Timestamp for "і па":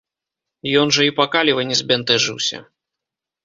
1.09-1.27